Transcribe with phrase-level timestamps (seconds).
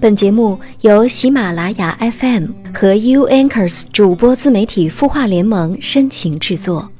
[0.00, 6.90] 本节目由喜马拉雅 FM 和 U Anchors 主播自媒体孵化联盟深情制作。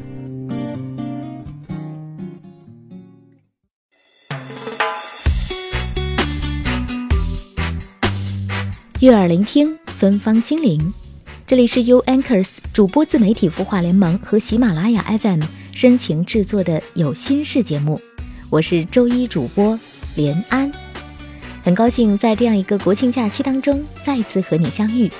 [9.00, 10.92] 悦耳聆听，芬芳心灵。
[11.46, 15.40] 这里是 U Anchors 主播自媒体孵化联盟和喜马拉雅 FM
[15.72, 17.98] 深情制作的有心事节目，
[18.50, 19.80] 我是周一主播
[20.16, 20.70] 连安。
[21.62, 25.10] 很高兴在这样一个国庆假期当中再次和你相遇，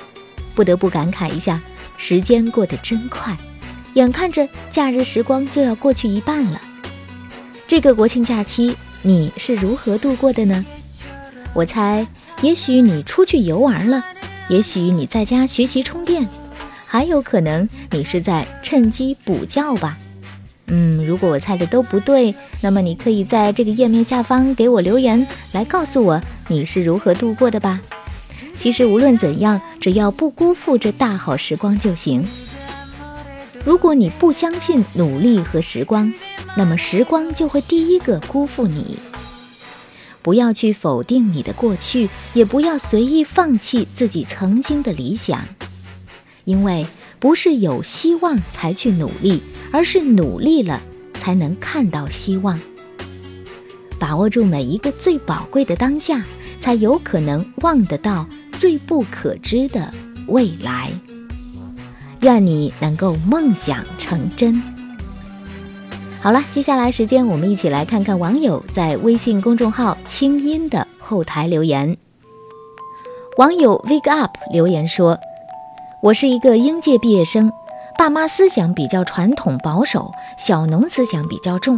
[0.55, 1.61] 不得不感慨一下，
[1.97, 3.37] 时间过得真快，
[3.93, 6.59] 眼看着假日时光就要过去一半了。
[7.67, 10.65] 这个国庆假期你是如何度过的呢？
[11.53, 12.05] 我猜，
[12.41, 14.03] 也许你出去游玩了，
[14.49, 16.27] 也许你在家学习充电，
[16.85, 19.97] 还有可能你是在趁机补觉吧。
[20.67, 27.81] 嗯，如果我猜的都不对，那么你可以在这个页面下方给我留言，来告诉我你是如何度过的吧。
[28.57, 32.25] 其实无论怎样，只要不辜负这大好时光就行。
[33.65, 36.13] 如果你不相信努力和时光，
[36.55, 38.97] 那么时光就会第一个辜负你。
[40.21, 45.43] 不要去否定你的过去，也不要随意放弃自己曾经的理想，
[46.45, 46.85] 因为
[47.19, 49.41] 不是有希望才去努力。
[49.71, 50.81] 而是努力了，
[51.13, 52.59] 才能看到希望。
[53.97, 56.23] 把握住每一个最宝贵的当下，
[56.59, 59.93] 才有可能望得到最不可知的
[60.27, 60.91] 未来。
[62.21, 64.61] 愿你能够梦想成真。
[66.19, 71.97] 好了，接下来时间，我们一起来看看网友在微信公众号“清音”的后台留言。
[73.37, 75.17] 网友 Wake Up 留言说
[76.03, 77.51] ：“我是一个应届毕业生。”
[78.01, 81.77] 爸妈思想比较传统保守，小农思想比较重。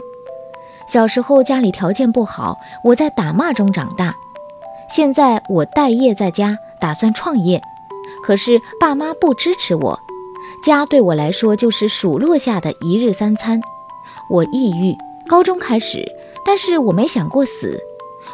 [0.87, 4.15] 小时候家里条件不好，我在打骂中长大。
[4.89, 7.61] 现在我待业在家，打算创业，
[8.25, 9.99] 可是爸妈不支持我。
[10.63, 13.59] 家对我来说就是数落下的一日三餐。
[14.29, 14.95] 我抑郁，
[15.27, 16.09] 高中开始，
[16.45, 17.77] 但是我没想过死。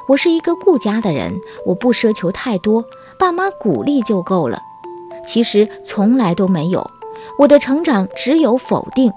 [0.08, 1.34] 我是一个顾家的人，
[1.66, 2.86] 我不奢求太多，
[3.18, 4.62] 爸妈鼓励就够了。
[5.26, 6.88] 其实从来都没有。
[7.38, 9.14] 我的成长只有否定，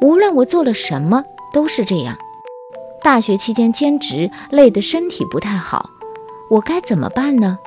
[0.00, 2.16] 无论我做了什么都是这样。
[3.02, 5.90] 大学期间兼职累得身体不太好，
[6.50, 7.58] 我该怎么办呢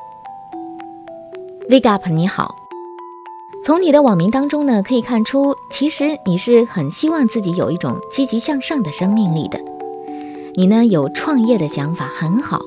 [1.69, 2.55] ？Wake up，你好。
[3.63, 9.59] 从你的网名当中呢，可以看出，其实你是很希望自己有一种积极向上的生命力的。
[10.55, 12.61] 你呢有创业的想法很好，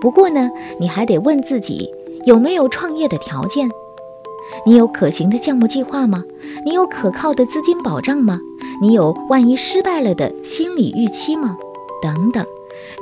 [0.00, 1.90] 不过呢，你还得问自己
[2.24, 3.70] 有没有创业的条件。
[4.66, 6.24] 你有可行的项目计划吗？
[6.64, 8.40] 你有可靠的资金保障吗？
[8.82, 11.56] 你有万一失败了的心理预期吗？
[12.02, 12.44] 等等，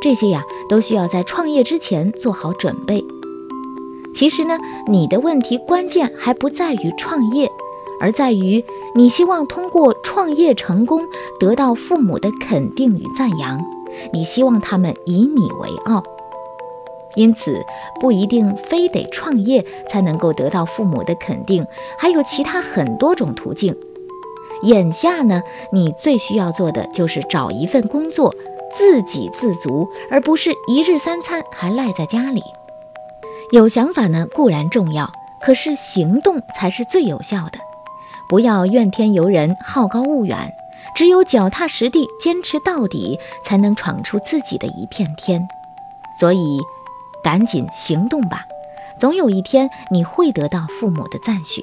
[0.00, 3.04] 这些呀都需要在创业之前做好准备。
[4.14, 7.48] 其实呢，你的问题关键还不在于创业，
[8.00, 11.06] 而在于你希望通过创业成功
[11.38, 13.64] 得到父母的肯定与赞扬，
[14.12, 16.02] 你希望他们以你为傲。
[17.14, 17.64] 因此，
[18.00, 21.66] 不一定非得创业才能够得到父母的肯定，
[21.98, 23.74] 还有其他很多种途径。
[24.62, 25.42] 眼下呢，
[25.72, 28.34] 你最需要做的就是找一份工作，
[28.72, 32.42] 自给自足，而不是一日三餐还赖在家里。
[33.52, 37.58] 有想法呢固然重要，可是行动才是最有效的。
[38.28, 40.52] 不要怨天尤人、好高骛远，
[40.94, 45.48] 只有脚踏实地、坚持到底，才能闯出自己的一片天。
[46.20, 46.58] 所以。
[47.22, 48.44] 赶紧行动吧，
[48.98, 51.62] 总有一天你会得到父母的赞许，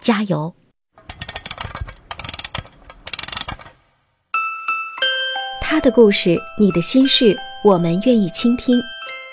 [0.00, 0.54] 加油！
[5.60, 8.80] 他的故事，你的心事，我们愿意倾听。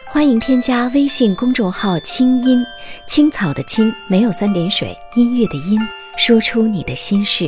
[0.05, 2.63] 欢迎添加微信公众号“清音
[3.07, 5.79] 青草”的青，没有三点水，音乐的音，
[6.17, 7.47] 说出你的心事。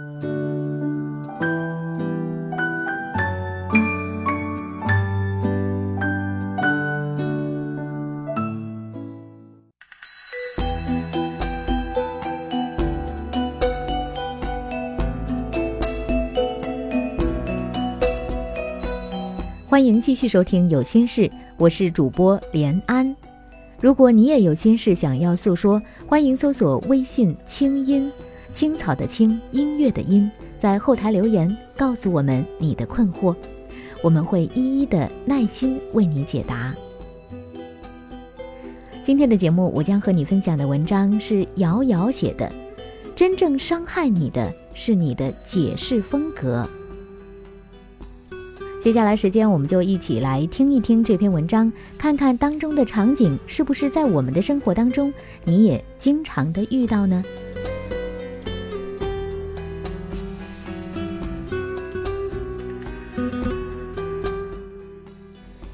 [19.71, 21.21] 欢迎继续收听《有心事》，
[21.55, 23.15] 我是主播连安。
[23.79, 28.11] 如果你也有心事想要诉说，欢迎搜索微信“清音
[28.51, 33.33] 青草”的青音乐的音，在后台留言告诉我们你的困惑，
[34.03, 36.75] 我们会一一的耐心为你解答。
[39.01, 42.51] 今天的节目，我将和你分享的文章是瑶瑶写的，
[43.15, 46.69] 真正伤害你的是你的解释风格。
[48.81, 55.13] 接下来时间，我们就一起来听一听这篇文章，看看当中的场景是不是在我们的生活当中，
[55.43, 57.23] 你也经常的遇到呢？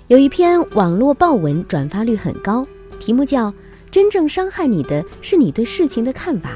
[0.09, 2.67] 有一篇网络报文转发率很高，
[2.99, 3.49] 题目叫
[3.89, 6.49] 《真正伤害你的是你对事情的看法》，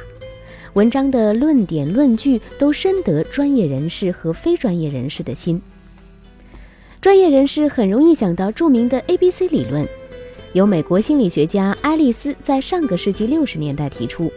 [0.74, 5.62] 文章的论点论据都深得专业人士和非专业人士的心。
[7.02, 9.88] 专业人士很容易想到著名的 A B C 理论，
[10.54, 14.32] 由美国心理学家爱丽丝在上个世纪六十年代提出。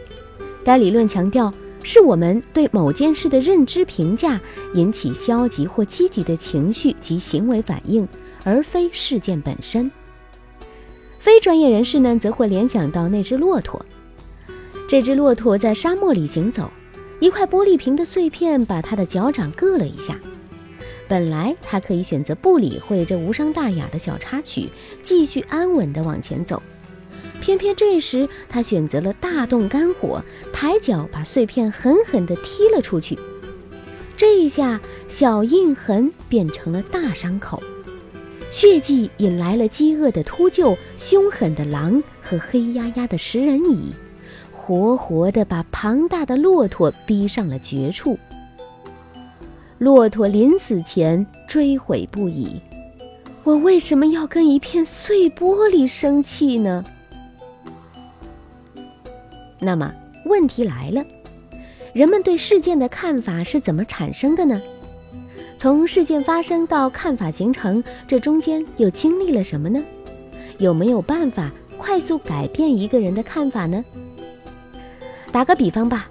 [0.64, 1.52] 该理论强调，
[1.82, 4.40] 是我们对某件事的认知评价
[4.72, 8.08] 引起消极或积极的情绪及行为反应，
[8.44, 9.93] 而非事件本身。
[11.19, 13.84] 非专业人士呢，则会联想到那只骆驼。
[14.88, 16.70] 这只骆驼在沙漠里行走，
[17.20, 20.19] 一块玻璃瓶的碎片把它的脚掌硌了一下。
[21.06, 24.69] 本来他可以选择不理会这无伤大雅的小插曲，
[25.03, 26.62] 继续安稳地往前走，
[27.41, 30.23] 偏偏这时他选择了大动肝火，
[30.53, 33.19] 抬脚把碎片狠狠地踢了出去。
[34.17, 37.62] 这一下，小印痕变成了大伤口，
[38.50, 43.93] 血迹引来了饥饿的秃鹫、凶狠的狼和黑压压的食人蚁，
[44.53, 48.19] 活活地把庞大的骆驼逼上了绝处。
[49.85, 52.59] 骆驼临死前追悔不已
[53.45, 56.83] ：“我为什么要跟一片碎玻璃生气呢？”
[59.61, 59.93] 那么
[60.25, 61.05] 问题来了，
[61.93, 64.59] 人们对事件的看法是怎么产生的呢？
[65.59, 69.85] 从事件发生到看法形成，这中间又经历了什么呢？
[70.57, 73.85] 有没有办法快速改变一个人的看法呢？
[75.31, 76.09] 打个比方吧。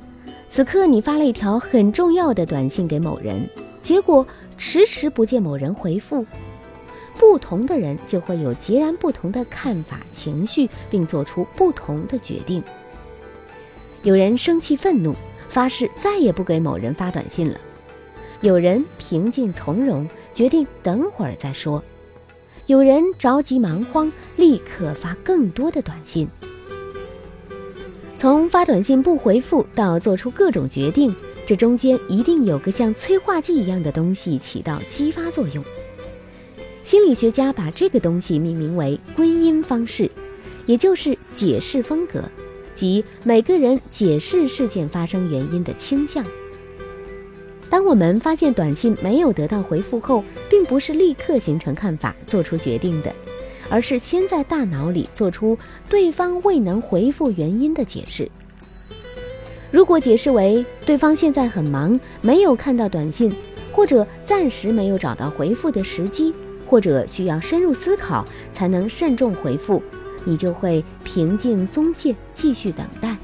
[0.47, 3.49] 此刻你发了一条很重要的短信给某人，
[3.83, 4.25] 结果
[4.57, 6.25] 迟迟不见某人回复，
[7.19, 12.63] 不同的人就会有截然不同的看法、情绪，并做出不同的决定。
[14.01, 15.13] 有人生气愤怒，
[15.49, 17.55] 发誓再也不给某人发短信了；
[18.41, 21.81] 有人平静从容，决定等会儿再说；
[22.67, 26.27] 有人着急忙慌，立刻发更多的短信。
[28.17, 31.13] 从发短信不回复到做出各种决定，
[31.45, 35.63] 这中间一定有个像催化剂一样的东西起到激发作用。
[36.83, 40.09] 心理学家把这个东西命名为归因方式，
[40.65, 42.23] 也就是解释风格，
[42.73, 46.25] 即每个人解释事件发生原因的倾向。
[47.69, 53.13] 当我们发现短信没有得到回复后，并不是立刻形成看法、做出决定的。
[53.69, 55.57] 而是先在大脑里做出
[55.89, 58.29] 对方未能回复原因的解释。
[59.73, 63.33] 如果解释为对方现在很忙，没有看到短信，
[63.71, 66.31] 或者暂时没有找到回复的时机，
[66.67, 69.81] 或者需要深入思考才能慎重回复，
[70.25, 73.17] 你就会平静松懈，继续等待。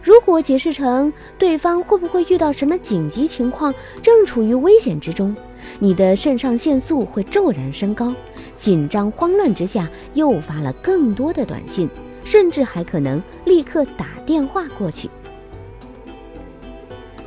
[0.00, 5.36] 如果解释成对方会不会遇到什么紧急情况，正处于危险之中，
[5.80, 8.14] 你的肾上腺素会骤然升高。
[8.56, 11.90] 紧张慌乱之下，又发了更多的短信，
[12.24, 15.10] 甚至还可能立刻打电话过去。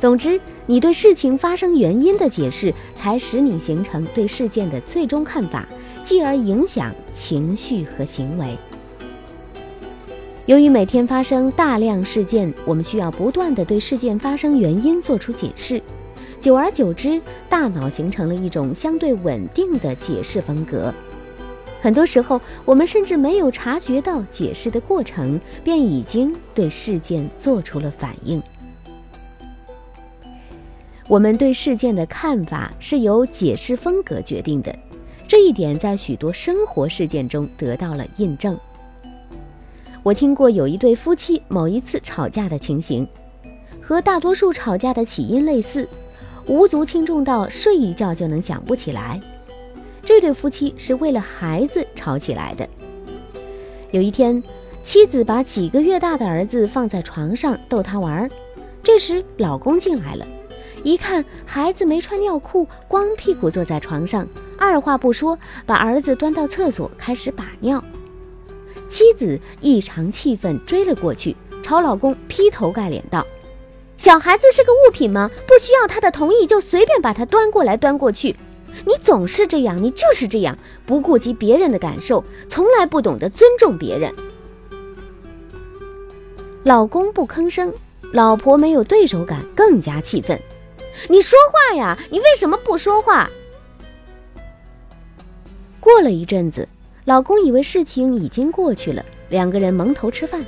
[0.00, 5.68] 总之，你对事情发生原因的解释，才使你形成对事件的最终看法，
[6.02, 8.56] 继而影响情绪和行为。
[10.46, 15.82] 由于每天发生大量事件，我们需要不断的对事件发生原因做出解释，
[16.40, 20.94] 久而久之，大脑形成了一种相对稳定的解释风格。
[21.82, 28.42] 很多时候，我们甚至没有察觉到解释的过程，便已经对事件做出了反应。
[31.10, 34.72] 我们对事件的看法是由解释风格决定的，
[35.26, 38.56] 这一点在许多生活事件中得到了印证。
[40.04, 43.04] 我听过有一对夫妻某一次吵架的情形，
[43.82, 45.88] 和大多数吵架的起因类似，
[46.46, 49.20] 无足轻重到睡一觉就能想不起来。
[50.04, 52.68] 这对夫妻是为了孩子吵起来的。
[53.90, 54.40] 有一天，
[54.84, 58.30] 妻子把几个月大的儿子放在床上逗他玩，
[58.80, 60.24] 这时老公进来了，
[60.82, 64.26] 一看孩子没穿尿裤，光屁股坐在床上，
[64.58, 67.82] 二话不说把儿子端到厕所开始把尿。
[68.88, 73.24] 妻子异常气愤，追了过去，朝老公劈头盖脸道
[73.96, 75.30] ：“小孩子是个物品吗？
[75.46, 78.34] 不需要他的同意就随便把他端过来端过去？
[78.86, 80.56] 你总是这样，你就是这样，
[80.86, 84.12] 不顾及别人的感受，从来不懂得尊重别人。”
[86.64, 87.72] 老公不吭声，
[88.12, 90.38] 老婆没有对手感，更加气愤
[91.08, 91.98] ：“你说话呀！
[92.10, 93.30] 你为什么不说话？”
[95.80, 96.68] 过了一阵子。
[97.06, 100.44] 老公以为事情已经过去了，两个人蒙头吃饭。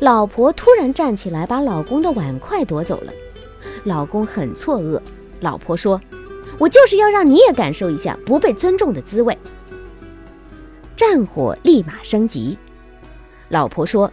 [0.00, 3.12] 老婆突然站起来，把老公的碗筷夺走了。
[3.84, 5.00] 老公很错愕。
[5.40, 5.98] 老婆说
[6.58, 9.38] ：“我就是要让你也感受一下不被尊重的滋味。”
[10.96, 12.58] 战火立马升级。
[13.48, 14.12] 老婆说：“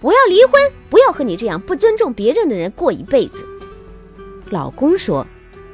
[0.00, 3.46] 我要离婚，不要和你这样不尊重别人的人过一辈子。”
[4.50, 5.26] 老公说：“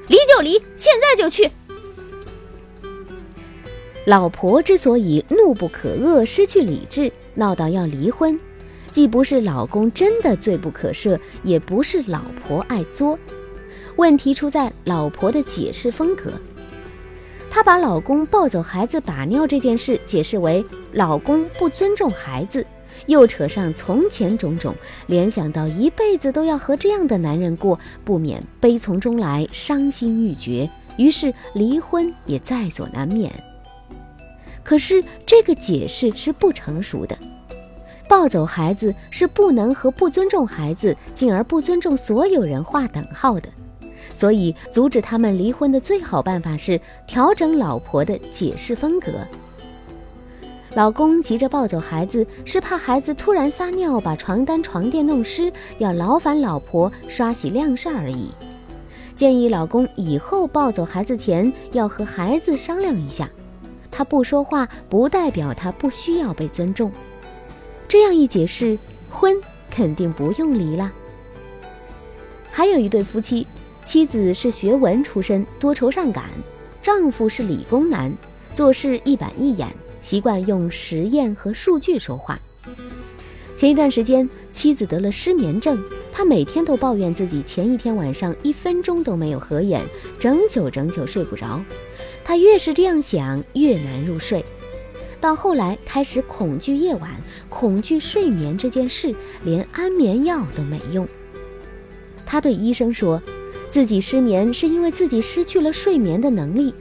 [0.06, 1.50] 离就离，现在就去。”
[4.06, 8.38] 老婆之所以怒不可遏、失去理智，闹到要离婚，
[8.92, 13.18] 既不是老公真的罪不可赦，也不是老婆爱作，
[13.97, 16.30] 问题出在老婆的解释风格。
[17.50, 22.64] 她把老公抱走孩子把尿这件事解释为老公不尊重孩子，
[23.07, 24.75] 又扯上从前种种，
[25.07, 33.33] 联想到一辈子都要和这样的男人过，不免悲从中来，伤心欲绝，于是离婚也在所难免。
[34.65, 37.17] 可是这个解释是不成熟的，
[38.09, 43.49] 抱走孩子是不能和不尊重孩子，进而不尊重所有人划等号的。
[44.15, 49.12] 所以，阻止他们离婚的最好办法是调整老婆的解释风格。
[50.76, 58.28] 老公急着抱走孩子，是怕孩子突然撒尿把床单床垫弄湿，要劳烦老婆刷洗晾晒而已。
[59.14, 63.26] 建议老公以后抱走孩子前要和孩子商量一下。
[63.90, 66.92] 他不说话，不代表他不需要被尊重。
[67.88, 68.78] 这样一解释，
[69.11, 69.35] 婚
[69.71, 70.92] 肯定不用离了。
[72.50, 73.47] 还有一对夫妻，
[73.87, 76.25] 妻子是学文出身，多愁善感；
[76.83, 78.12] 丈夫是理工男，
[78.52, 79.66] 做事一板一眼，
[80.07, 82.39] 习惯用实验和数据说话。
[83.57, 85.83] 前一段时间，妻子得了失眠症，
[86.13, 89.83] 他每天都抱怨自己前一天晚上一分钟都没有合眼，
[90.17, 91.61] 整宿整宿睡不着。
[92.25, 94.45] 他越是这样想，越难入睡，
[95.21, 97.11] 到后来开始恐惧夜晚，
[97.49, 101.05] 恐惧睡眠这件事，连安眠药都没用。
[102.25, 103.21] 他对医生说，
[103.71, 106.73] 自己失眠是因为自己失去了睡眠的能力。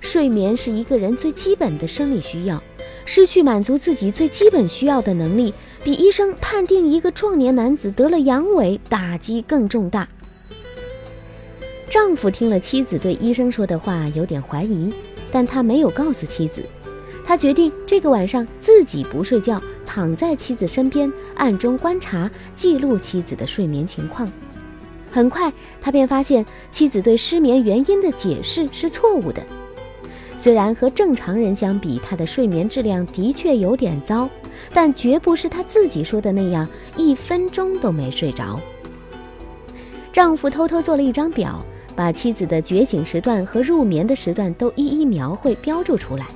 [0.00, 2.62] 睡眠是一个人最基本的生理需要，
[3.04, 5.54] 失去满足自己最基本需要的能力，
[5.84, 10.08] 比医生判定一个壮年男子得了阳痿打击更重大。
[11.88, 14.92] 丈夫听了妻子对医生说的话，有点怀疑，
[15.30, 16.64] 但他没有告诉妻子。
[17.24, 24.30] 他决定这个晚上自己不睡觉，躺在妻子身边，暗中观察、记录妻子的睡眠情况。
[25.12, 29.44] 很快，他便发现妻子对失眠原因的解释是错误的。
[30.40, 34.26] 虽然和正常人相比，她的睡眠质量的确有点糟，
[34.72, 36.66] 但绝不是她自己说的那样，
[36.96, 38.58] 一分钟都没睡着。
[40.10, 41.62] 丈夫偷偷做了一张表。
[41.94, 46.26] 把妻子的觉醒时段和入眠的时段都一一描绘标注出来。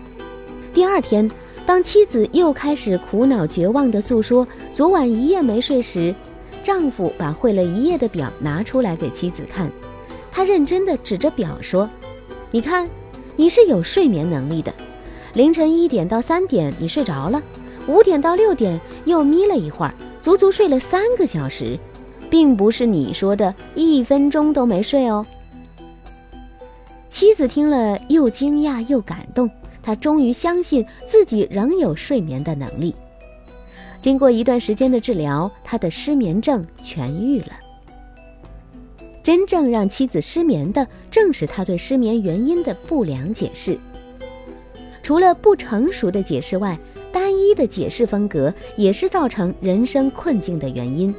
[0.75, 1.31] 第二天，
[1.65, 6.15] 当妻子又开始苦恼绝望地诉说昨晚一夜没睡时，
[6.63, 9.71] 丈夫把绘了一夜的表拿出来给妻子看。
[10.31, 11.89] 他认真地指着表说
[12.51, 12.87] ：“你看，
[13.37, 14.73] 你是有睡眠能力的。
[15.33, 17.43] 凌晨一点到三点你睡着了，
[17.89, 21.79] 五点到六点又眯了一会儿，足足睡了三个小时，
[22.31, 25.27] 并不是你说的一分钟都没睡哦。”
[27.11, 29.51] 妻子听了，又惊讶又感动。
[29.83, 32.95] 她终于相信自己仍有睡眠的能力。
[34.01, 37.49] 经过一段时间的治疗，她的失眠症痊愈了。
[39.25, 43.77] 真正让妻子失眠的，正是他对失眠原因的不良解释。
[45.03, 46.79] 除了不成熟的解释外，
[47.11, 51.13] 单一的解释风格也是造成人生困境的原因。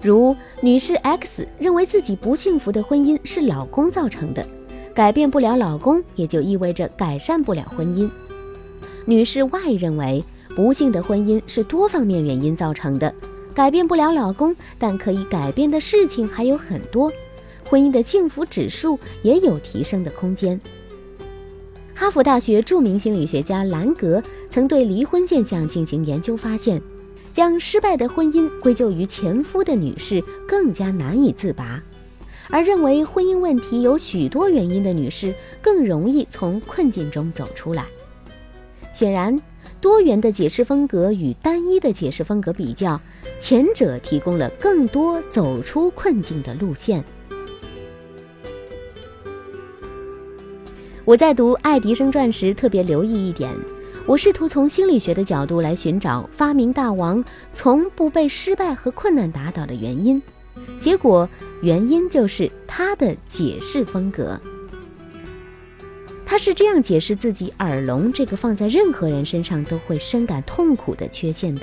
[0.00, 4.46] 如女士 X 认为自己不幸福的婚姻是老公造成的。
[4.94, 8.08] 改变不了老公，也就意味着改善不了婚姻。
[9.04, 10.22] 女士 Y 认为，
[10.54, 13.12] 不幸的婚姻是多方面原因造成的，
[13.58, 17.12] 改变不了老公，但可以改变的事情还有很多，
[17.68, 20.60] 婚姻的幸福指数也有提升的空间。
[21.92, 26.80] 哈佛大学著名心理学家兰格曾对离婚现象进行研究，发现，
[27.32, 31.82] 将失败的婚姻归咎于前夫的女士更加难以自拔，
[32.50, 37.86] 而认为婚姻问题有许多原因的女士更容易从困境中走出来。
[38.94, 39.36] 显然，
[39.80, 43.00] 多元的解释风格与单一的解释风格比较，
[43.40, 47.02] 前者提供了更多走出困境的路线。
[51.04, 53.50] 我在读爱迪生传时特别留意一点，
[54.06, 60.20] 我试图从心理学的角度来寻找发明大王从不被失败和困难打倒的原因，
[60.78, 61.26] 结果
[61.62, 64.38] 原因就是他的解释风格。
[66.26, 71.62] 他是这样解释自己耳聋这个放在任何人身上都会深感痛苦的缺陷的。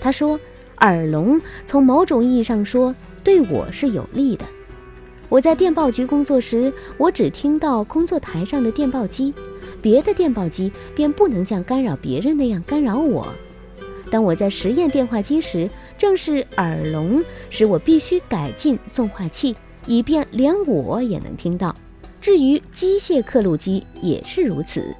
[0.00, 0.40] 他说
[0.78, 4.44] ：“耳聋从某种意义上说对我是有利的。
[5.28, 9.32] 我在电报局工作时，我只听到工作台上的电报机，
[9.80, 13.26] 别的电报机便不能像干扰别人那样干扰我。
[14.10, 21.74] 当我在实验电话机时，正是耳聋使我必须改进送话器，以便连我也能听到。”
[22.20, 24.94] 至于机械刻录机也是如此。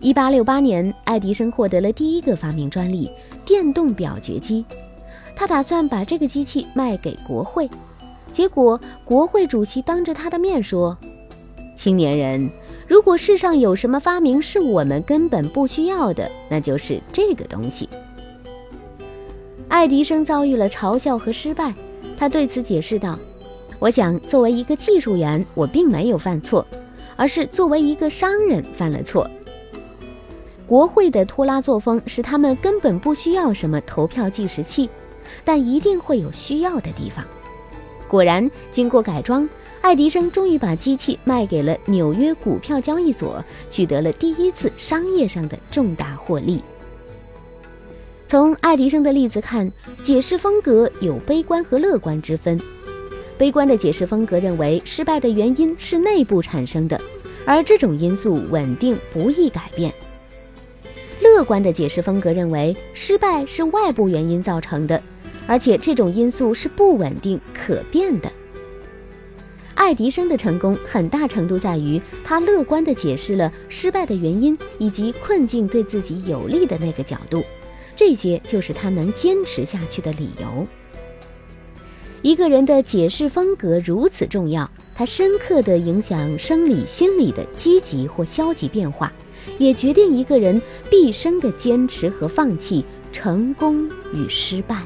[0.00, 3.10] 一八六八年，爱迪生获得了第一个发明专利——
[3.44, 4.64] 电动表决机。
[5.34, 7.68] 他打算把这个机器卖给国会，
[8.32, 10.96] 结果国会主席当着他的面说
[11.74, 12.48] ：“青年人，
[12.86, 17.88] 如果世上有什么发明是我们根本不需要的，那就是这个东西。”
[19.66, 21.74] 爱迪生遭遇了嘲笑和失败，
[22.16, 23.18] 他对此解释道。
[23.80, 26.64] 我想，作为一个技术员，我并没有犯错，
[27.16, 29.28] 而是作为一个商人犯了错。
[30.68, 34.86] 国会的拖拉作风使他们根本不需要什么投票计时器，
[35.42, 37.24] 但一定会有需要的地方。
[38.06, 39.48] 果然，经过改装，
[39.80, 46.62] 爱迪生终于把机器卖给了纽约股票交易所，取得了第一次商业上的重大获利。
[48.26, 52.60] 从爱迪生的例子看，解释风格有悲观和乐观之分。
[53.38, 57.00] 悲观的解释风格认为失败的原因是内部产生的，
[57.46, 59.90] 而这种因素稳定不易改变。
[61.38, 65.00] 客观的解释风格认为失败是外部原因造成的，
[65.46, 68.28] 而且这种因素是不稳定可变的。
[69.76, 77.44] 爱迪生的成功很大程度在于他乐观地解释了失败的原因以及困境对自己有利的那个角度，
[77.94, 80.66] 这些就是他能坚持下去的理由。
[82.22, 89.12] 一个人的解释风格如此重要，它深刻地影响生理、心理的积极或消极变化，
[89.56, 94.82] 也决定一个人毕生的坚持和放弃、成功与失败。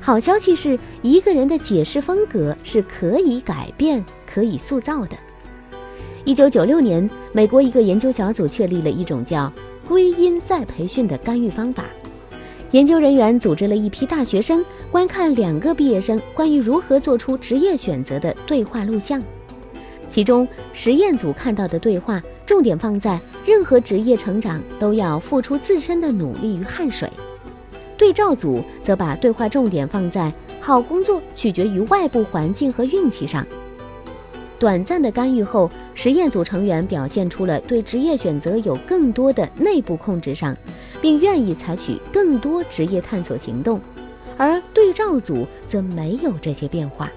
[0.00, 5.16] 好消息是，一个人的解释风格是可以改变、可以塑造的。
[6.24, 9.52] 一九九六年，美国一个研究小组确立了一种叫
[9.88, 11.84] “归因再培训”的干预方法。
[12.72, 19.22] 研究人员组织了一批大学生观看两个毕业生关于如何做出职业选择的对话录像，
[20.08, 27.10] 其中实验组看到的对话重点放在任何职业成长都要付出自身的努力与汗水，
[27.96, 33.46] 对照组则把对话重点放在好工作取决于外部环境和运气上。
[34.58, 40.56] 短暂的干预后，实验组成员表现出了对职业选择有更多的内部控制上，
[41.00, 43.80] 并愿意采取更多职业探索行动，
[44.36, 47.10] 而对照组则没有这些变化。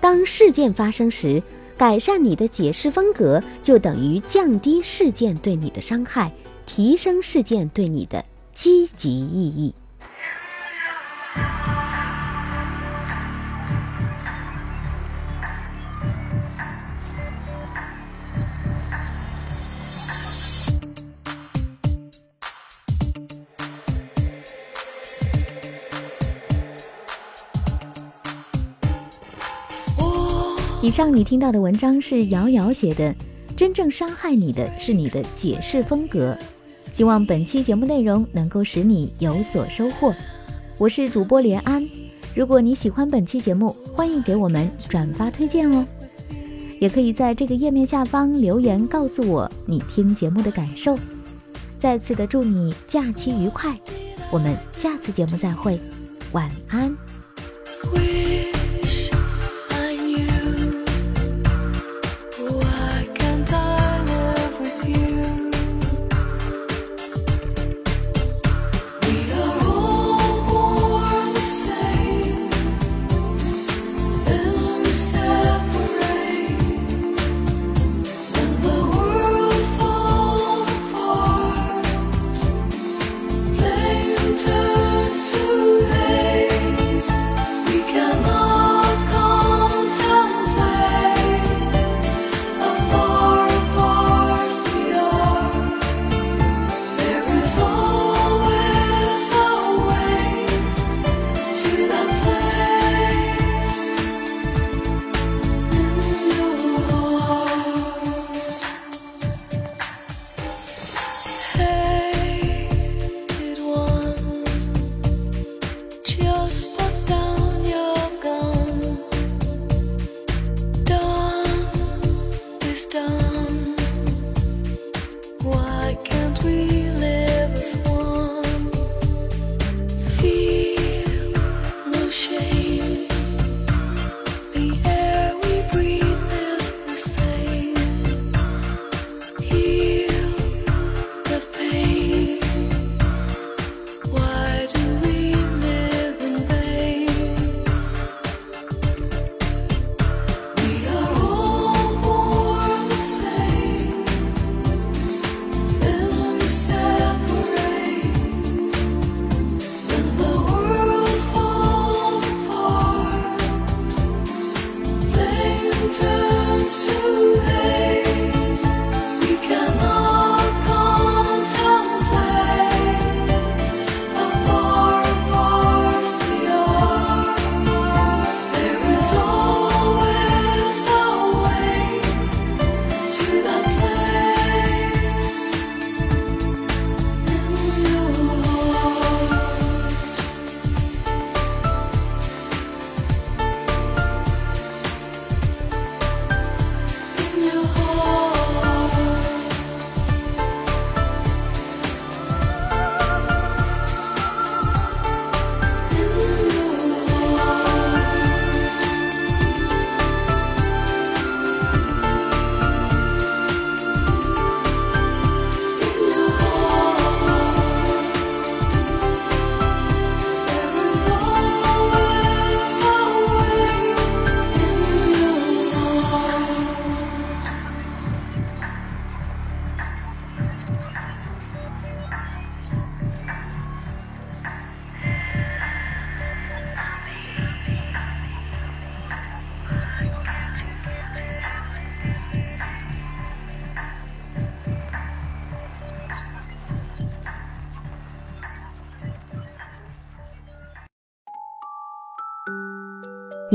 [0.00, 1.42] 当事件发生时，
[1.76, 6.32] 改善你的解释风格，就等于降低事件对你的伤害，
[6.64, 9.74] 提升事件对你的积极意义。
[30.86, 33.12] 以上你听到的文章是瑶瑶写的，
[33.56, 36.38] 真正伤害你的是你的解释风格。
[36.92, 40.14] 希望本期节目内容能够使你有所收获。
[40.78, 41.84] 我是主播连安，
[42.36, 45.84] 如果你喜欢本期节目，欢迎给我们转发推荐哦。
[46.78, 50.96] 也可以在这个页面下方留言告诉我你听节目的感受。
[51.80, 53.76] 再次的祝你假期愉快，
[54.30, 55.80] 我们下次节目再会，
[56.30, 56.96] 晚安。